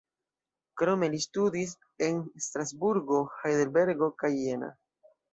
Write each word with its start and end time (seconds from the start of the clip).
Krome 0.81 1.09
li 1.15 1.17
studis 1.25 1.75
en 2.07 2.17
Strasburgo, 2.45 3.19
Hajdelbergo 3.43 4.09
kaj 4.23 4.33
Jena. 4.39 4.71